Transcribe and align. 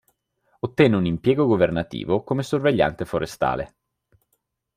Ottenne 0.61 0.95
un 0.95 1.05
impiego 1.05 1.45
governativo, 1.45 2.23
come 2.23 2.41
sorvegliante 2.41 3.05
forestale. 3.05 3.75